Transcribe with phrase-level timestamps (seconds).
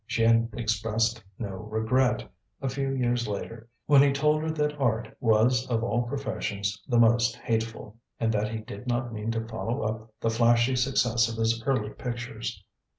[0.07, 2.27] She had expressed no regret,
[2.59, 6.97] a few years later, when he told her that art was of all professions the
[6.97, 11.35] most hateful and that he did not mean to follow up the flashy success of
[11.37, 12.63] his early pictures.